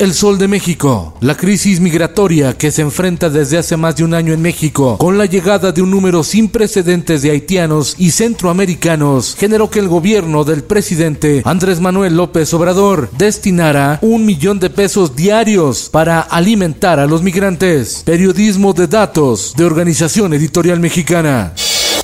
[0.00, 1.14] El Sol de México.
[1.20, 5.18] La crisis migratoria que se enfrenta desde hace más de un año en México, con
[5.18, 10.44] la llegada de un número sin precedentes de haitianos y centroamericanos, generó que el gobierno
[10.44, 17.04] del presidente Andrés Manuel López Obrador destinara un millón de pesos diarios para alimentar a
[17.06, 18.02] los migrantes.
[18.06, 21.52] Periodismo de datos de Organización Editorial Mexicana.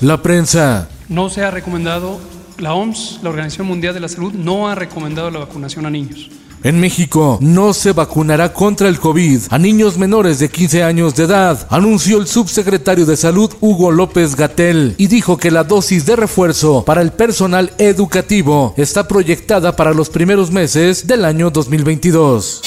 [0.02, 0.90] La prensa.
[1.08, 2.20] No se ha recomendado,
[2.58, 6.28] la OMS, la Organización Mundial de la Salud, no ha recomendado la vacunación a niños.
[6.66, 11.22] En México no se vacunará contra el COVID a niños menores de 15 años de
[11.22, 16.16] edad, anunció el subsecretario de Salud Hugo López Gatel y dijo que la dosis de
[16.16, 22.62] refuerzo para el personal educativo está proyectada para los primeros meses del año 2022.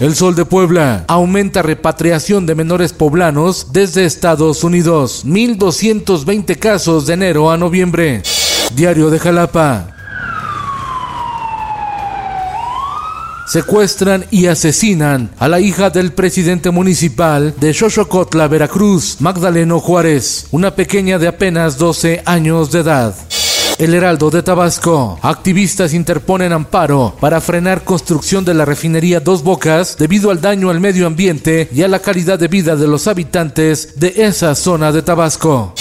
[0.00, 5.24] El Sol de Puebla aumenta repatriación de menores poblanos desde Estados Unidos.
[5.24, 8.20] 1.220 casos de enero a noviembre.
[8.74, 9.93] Diario de Jalapa.
[13.46, 20.74] Secuestran y asesinan a la hija del presidente municipal de Xochocotla, Veracruz, Magdaleno Juárez, una
[20.74, 23.14] pequeña de apenas 12 años de edad.
[23.78, 25.18] El Heraldo de Tabasco.
[25.20, 30.80] Activistas interponen amparo para frenar construcción de la refinería Dos Bocas debido al daño al
[30.80, 35.02] medio ambiente y a la calidad de vida de los habitantes de esa zona de
[35.02, 35.74] Tabasco.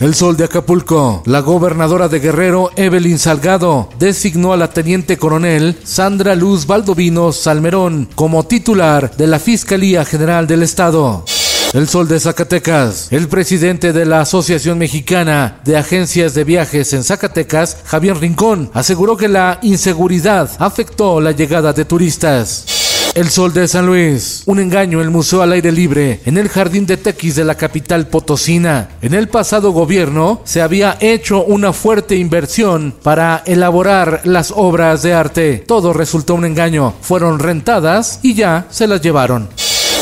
[0.00, 1.24] El Sol de Acapulco.
[1.26, 8.08] La gobernadora de Guerrero, Evelyn Salgado, designó a la teniente coronel Sandra Luz Baldovino Salmerón
[8.14, 11.24] como titular de la Fiscalía General del Estado.
[11.74, 13.08] El Sol de Zacatecas.
[13.10, 19.16] El presidente de la Asociación Mexicana de Agencias de Viajes en Zacatecas, Javier Rincón, aseguró
[19.16, 22.77] que la inseguridad afectó la llegada de turistas.
[23.18, 24.44] El Sol de San Luis.
[24.46, 28.06] Un engaño el museo al aire libre en el jardín de Tequis de la capital
[28.06, 28.90] potosina.
[29.02, 35.14] En el pasado gobierno se había hecho una fuerte inversión para elaborar las obras de
[35.14, 35.64] arte.
[35.66, 36.94] Todo resultó un engaño.
[37.00, 39.48] Fueron rentadas y ya se las llevaron.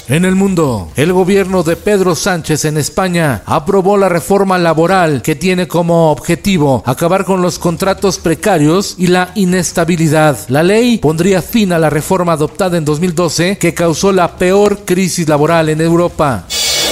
[0.08, 5.34] En el mundo, el gobierno de Pedro Sánchez en España aprobó la reforma laboral que
[5.34, 10.38] tiene como objetivo acabar con los contratos precarios y la inestabilidad.
[10.46, 15.28] La ley pondría fin a la reforma adoptada en 2012 que causó la peor crisis
[15.28, 16.46] laboral en Europa.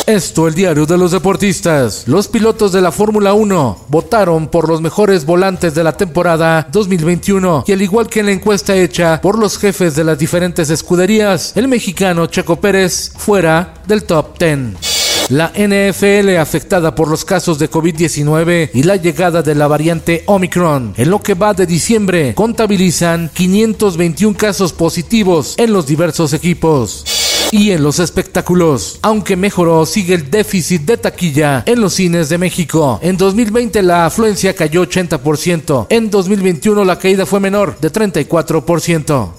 [0.07, 2.05] Esto, el diario de los deportistas.
[2.07, 7.65] Los pilotos de la Fórmula 1 votaron por los mejores volantes de la temporada 2021
[7.67, 11.57] y al igual que en la encuesta hecha por los jefes de las diferentes escuderías,
[11.57, 15.31] el mexicano Checo Pérez fuera del top 10.
[15.31, 20.93] La NFL afectada por los casos de COVID-19 y la llegada de la variante Omicron.
[20.99, 27.24] En lo que va de diciembre, contabilizan 521 casos positivos en los diversos equipos.
[27.57, 32.37] Y en los espectáculos, aunque mejoró, sigue el déficit de taquilla en los cines de
[32.37, 32.99] México.
[33.01, 39.35] En 2020 la afluencia cayó 80%, en 2021 la caída fue menor, de 34%.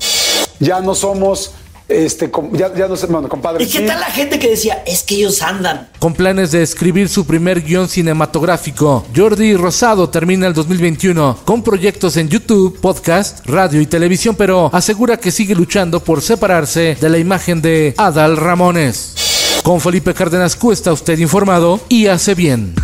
[0.61, 1.55] Ya no somos
[1.87, 3.63] este, ya, ya no sé, bueno, compadre.
[3.63, 3.85] ¿Y qué sí.
[3.85, 5.89] tal la gente que decía, es que ellos andan?
[5.99, 12.17] Con planes de escribir su primer guion cinematográfico, Jordi Rosado termina el 2021 con proyectos
[12.17, 17.17] en YouTube, podcast, radio y televisión, pero asegura que sigue luchando por separarse de la
[17.17, 19.15] imagen de Adal Ramones.
[19.63, 22.75] Con Felipe Cárdenas Q está usted informado y hace bien.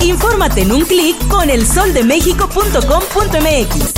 [0.00, 3.97] Infórmate en un clic con elsoldemexico.com.mx.